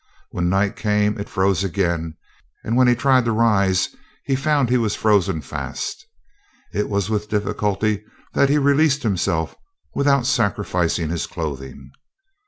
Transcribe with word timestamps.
When 0.31 0.49
night 0.49 0.75
came 0.75 1.19
it 1.19 1.29
froze 1.29 1.63
again, 1.63 2.17
and 2.63 2.75
when 2.75 2.87
he 2.87 2.95
tried 2.95 3.23
to 3.25 3.31
rise 3.31 3.89
he 4.25 4.35
found 4.35 4.67
he 4.67 4.79
was 4.79 4.95
frozen 4.95 5.41
fast. 5.41 6.07
It 6.73 6.89
was 6.89 7.11
with 7.11 7.29
difficulty 7.29 8.03
that 8.33 8.49
he 8.49 8.57
released 8.57 9.03
himself 9.03 9.55
without 9.93 10.25
sacrificing 10.25 11.11
his 11.11 11.27
clothing. 11.27 11.91